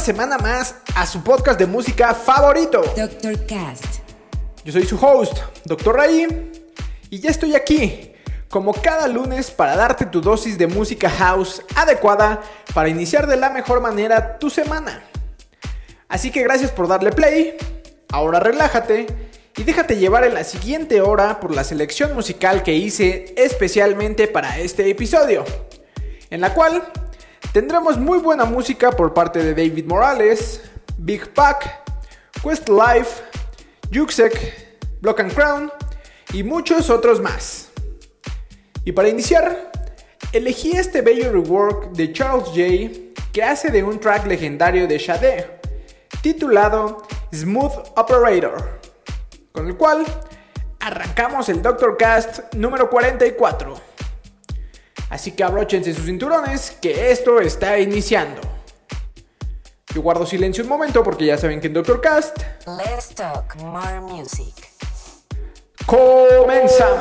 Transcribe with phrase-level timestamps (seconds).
[0.00, 2.80] Una semana más a su podcast de música favorito.
[2.96, 3.44] Dr.
[3.44, 3.84] Cast.
[4.64, 5.36] Yo soy su host,
[5.66, 5.94] Dr.
[5.94, 6.52] Ray,
[7.10, 8.10] y ya estoy aquí,
[8.48, 12.40] como cada lunes, para darte tu dosis de música house adecuada
[12.72, 15.04] para iniciar de la mejor manera tu semana.
[16.08, 17.58] Así que gracias por darle play,
[18.10, 19.06] ahora relájate
[19.54, 24.60] y déjate llevar en la siguiente hora por la selección musical que hice especialmente para
[24.60, 25.44] este episodio,
[26.30, 26.90] en la cual
[27.52, 30.62] tendremos muy buena música por parte de David Morales,
[30.98, 31.90] Big Pack,
[32.42, 33.22] Questlife,
[33.92, 35.72] Juxek, Block and Crown
[36.32, 37.70] y muchos otros más.
[38.84, 39.72] Y para iniciar,
[40.32, 45.60] elegí este bello rework de Charles J que hace de un track legendario de Sade,
[46.22, 48.80] titulado Smooth Operator,
[49.52, 50.04] con el cual
[50.80, 53.74] arrancamos el Doctor Cast número 44.
[55.10, 58.40] Así que abróchense sus cinturones, que esto está iniciando.
[59.92, 64.00] Yo guardo silencio un momento porque ya saben que en Doctor Cast Let's talk more
[64.00, 64.54] music.
[65.84, 67.00] comenzamos.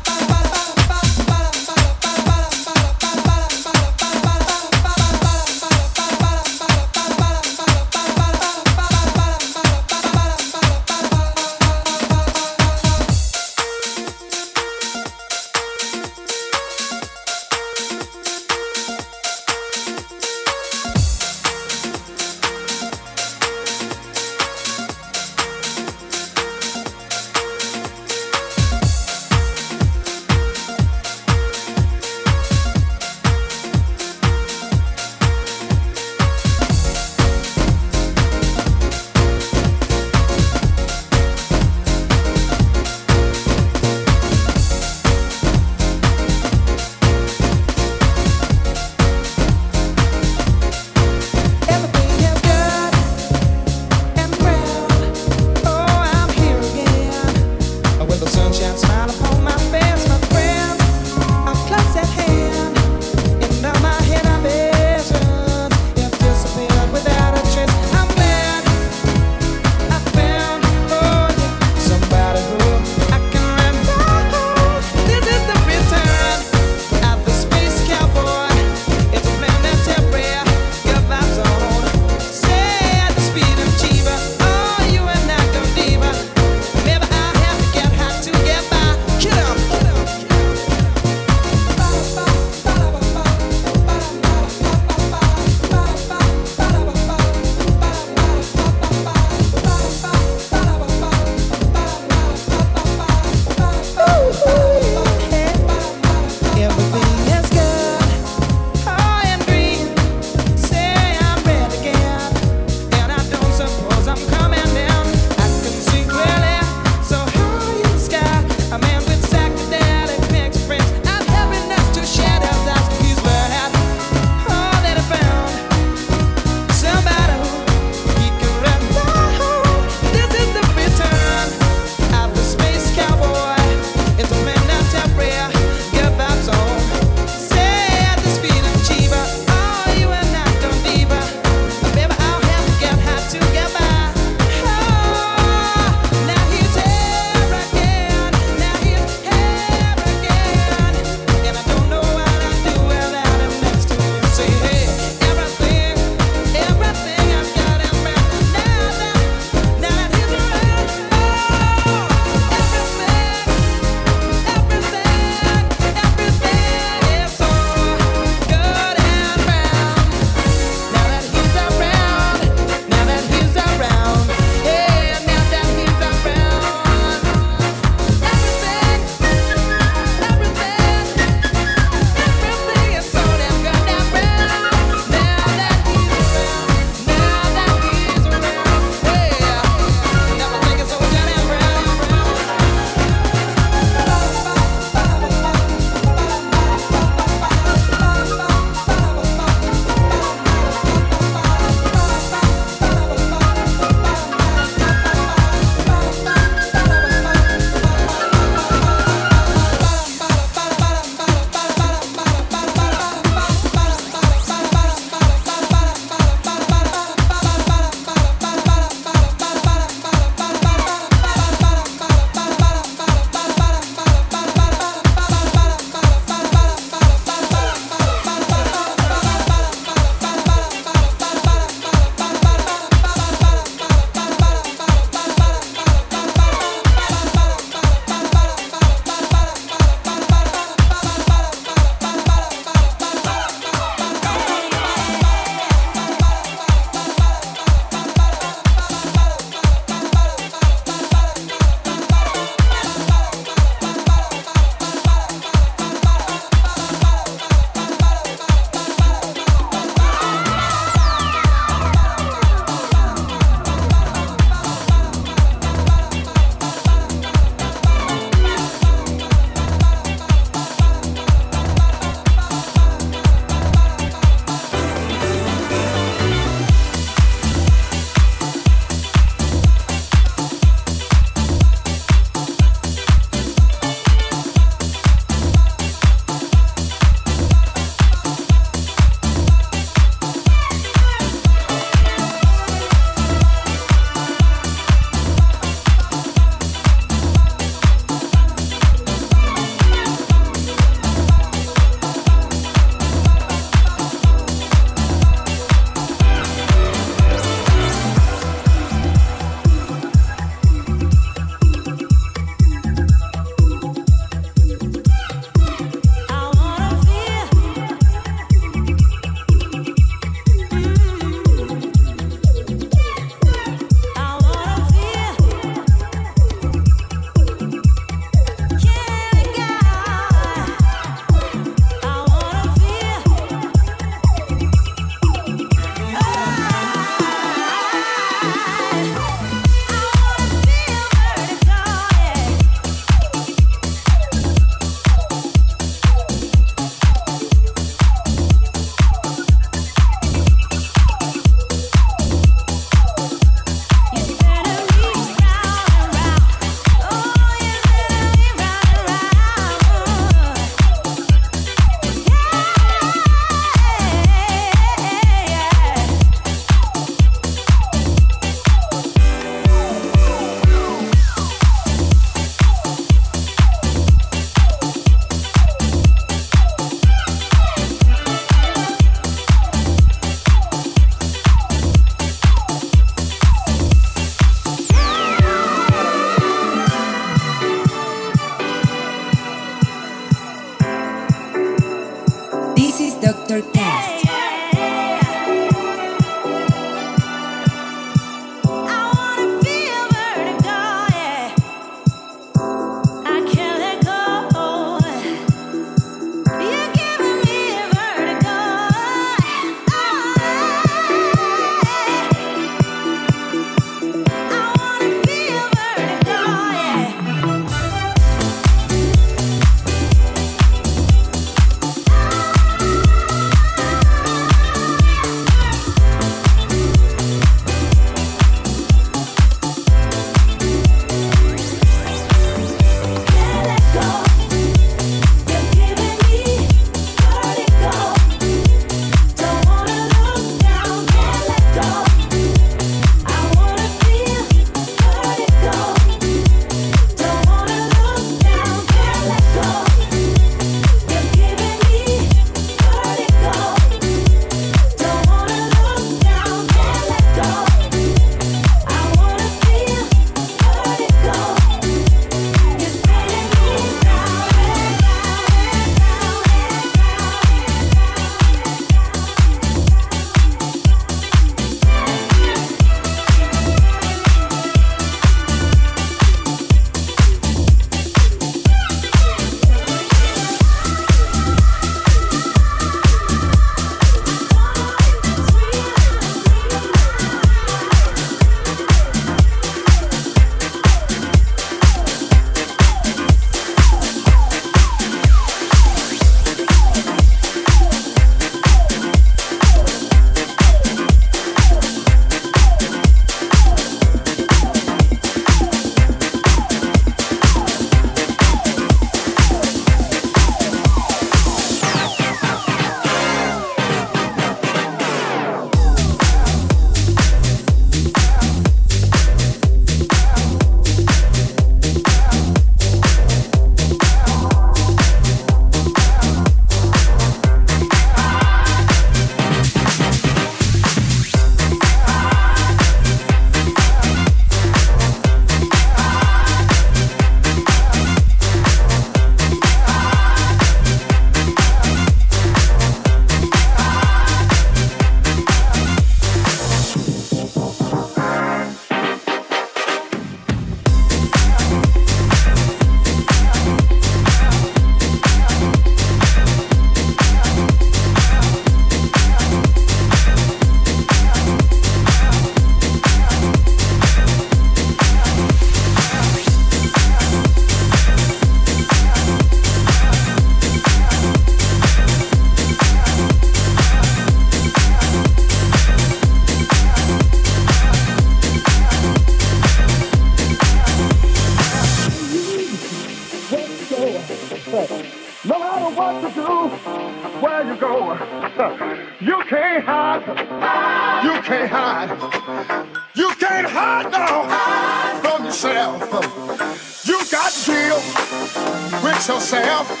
[599.20, 600.00] With yourself.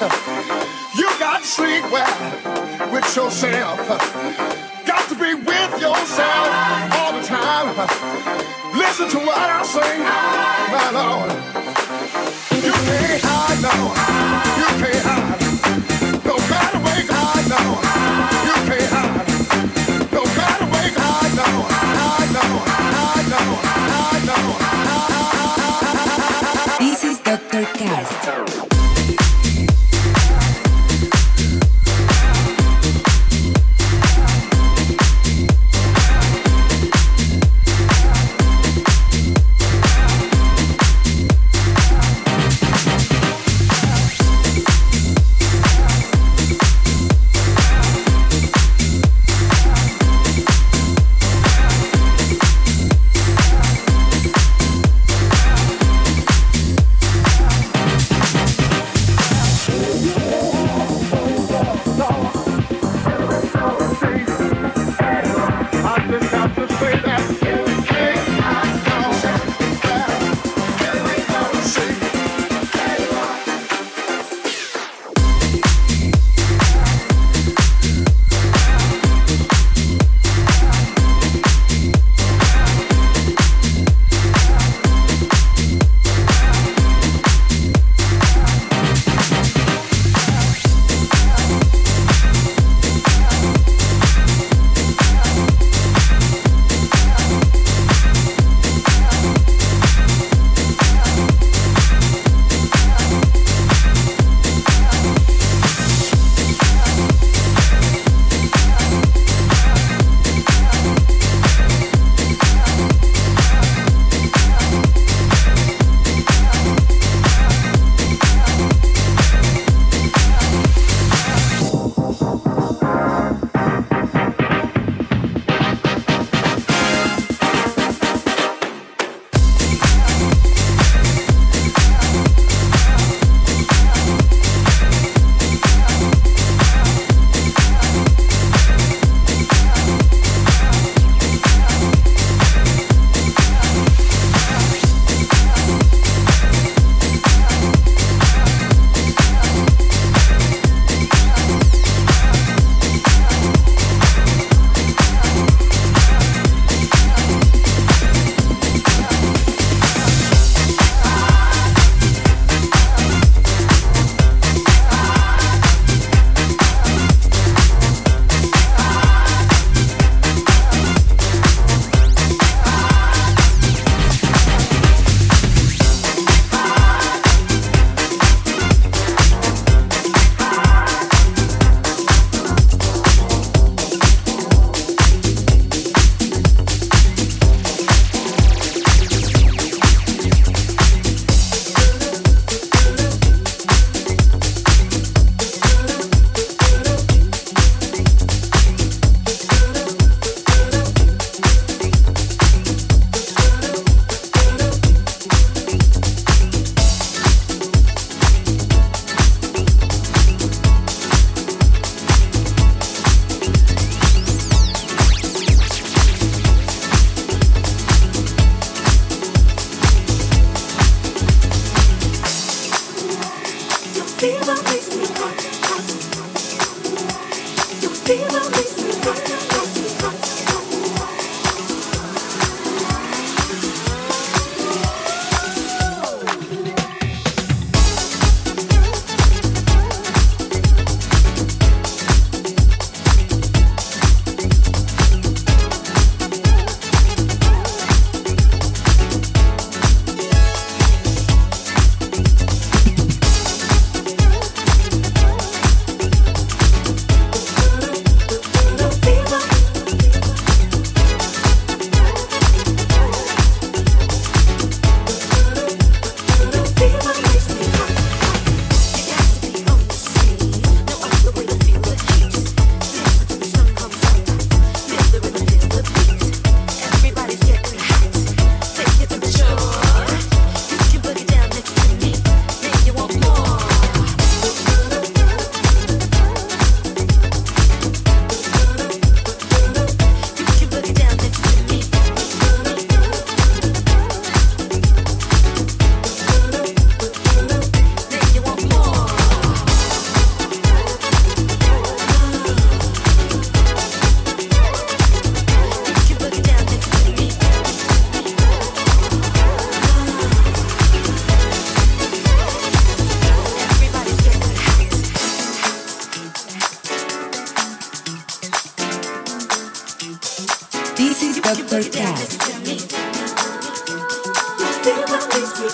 [0.96, 3.86] You got to sleep well with yourself.
[4.86, 6.48] Got to be with yourself
[6.94, 7.76] all the time.
[8.74, 10.00] Listen to what I sing,
[10.72, 11.30] my Lord.
[12.64, 13.92] You can't hide now.
[14.56, 15.29] You can't hide.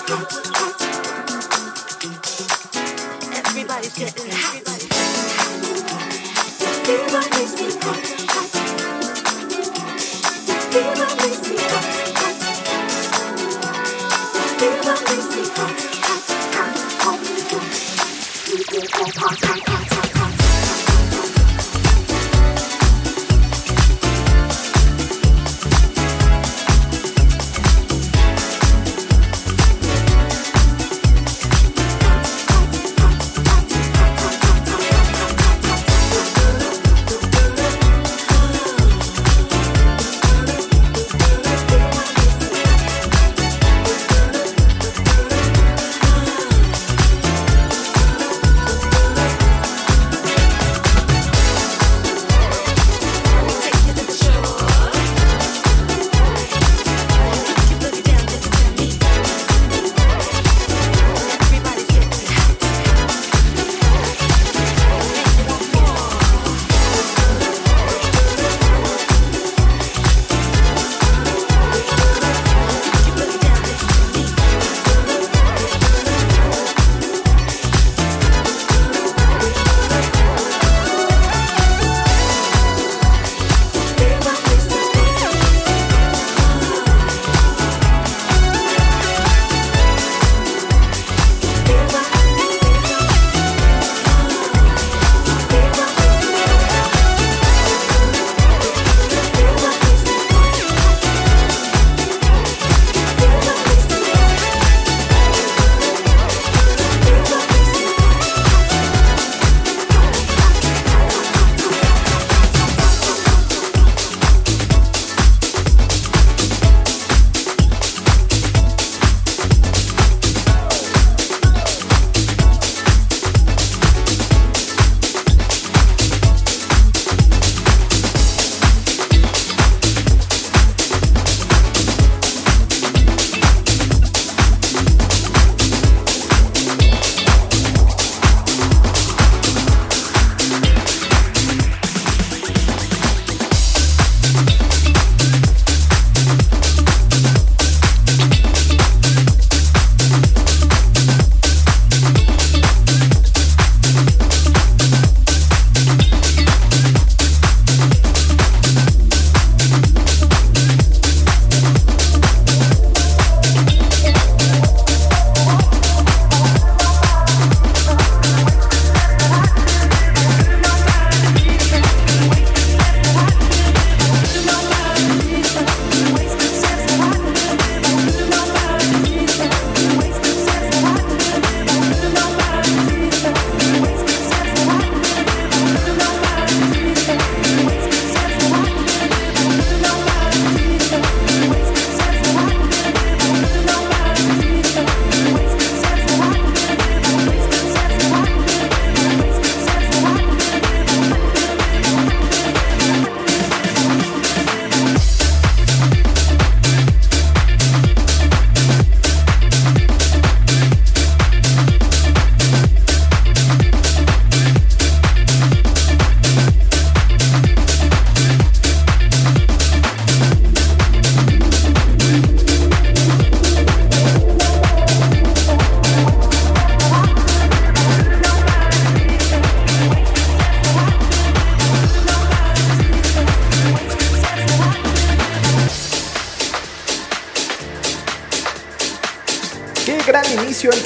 [0.07, 0.46] Don't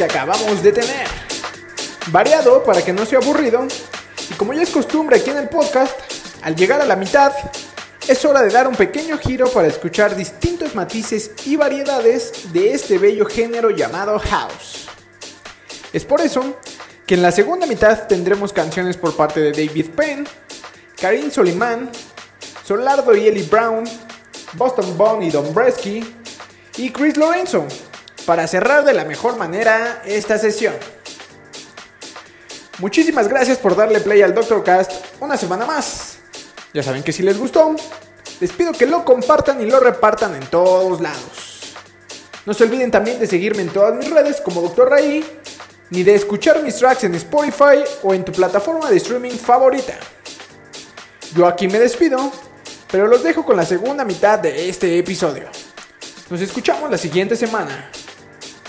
[0.02, 1.08] que acabamos de tener.
[2.08, 3.68] Variado para que no sea aburrido.
[4.32, 5.96] Y como ya es costumbre aquí en el podcast,
[6.42, 7.32] al llegar a la mitad,
[8.08, 12.98] es hora de dar un pequeño giro para escuchar distintos matices y variedades de este
[12.98, 14.88] bello género llamado house.
[15.94, 16.58] Es por eso
[17.06, 20.28] que en la segunda mitad tendremos canciones por parte de David Penn,
[21.00, 21.92] Karim Soliman,
[22.66, 23.84] Solardo y Ellie Brown,
[24.54, 26.04] Boston Bone y Don Bresky
[26.78, 27.68] y Chris Lorenzo
[28.26, 30.74] para cerrar de la mejor manera esta sesión.
[32.80, 36.18] Muchísimas gracias por darle play al Doctor Cast una semana más.
[36.74, 37.76] Ya saben que si les gustó,
[38.40, 41.76] les pido que lo compartan y lo repartan en todos lados.
[42.46, 44.90] No se olviden también de seguirme en todas mis redes como Dr.
[44.90, 45.24] Ray,
[45.92, 49.94] ni de escuchar mis tracks en Spotify o en tu plataforma de streaming favorita.
[51.36, 52.32] Yo aquí me despido
[52.92, 55.46] Pero los dejo con la segunda mitad de este episodio.
[56.30, 57.90] Nos escuchamos la siguiente semana.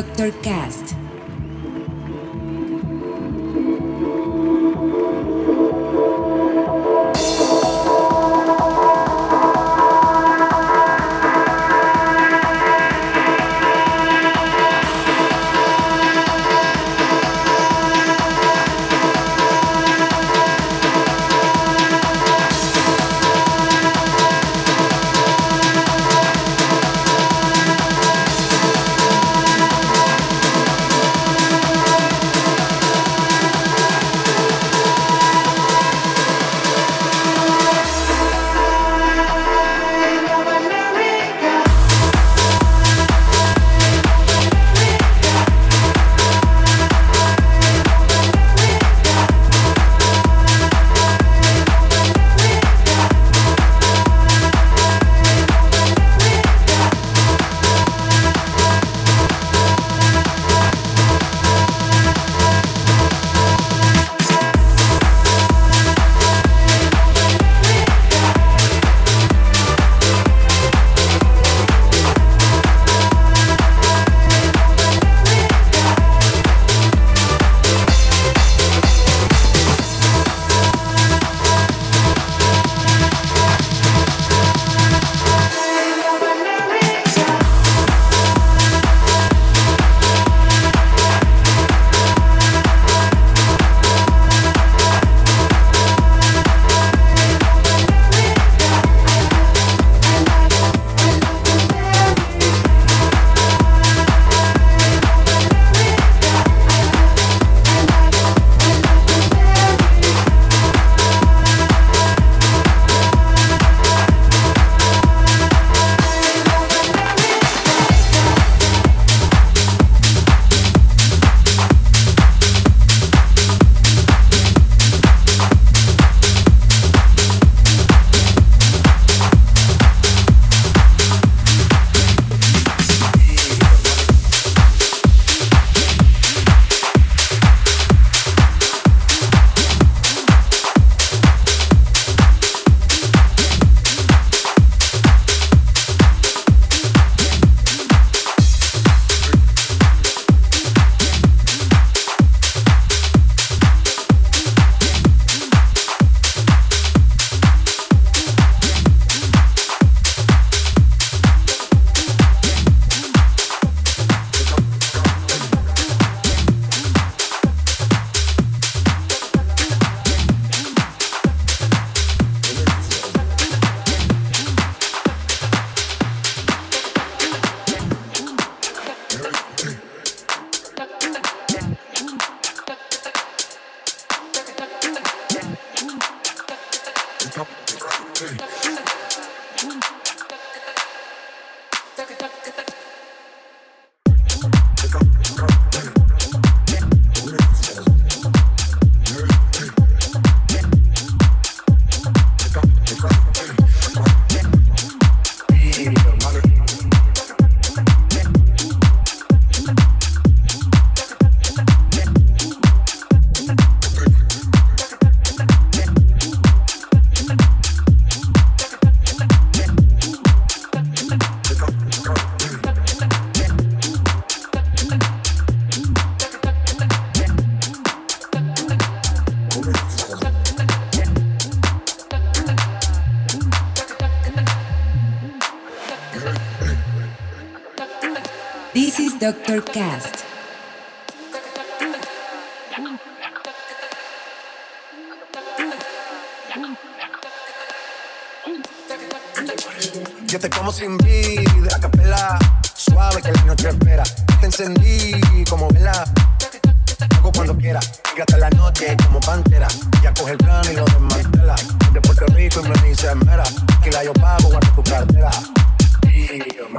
[0.00, 0.32] Dr.
[0.40, 0.59] Cast.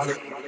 [0.03, 0.40] Y,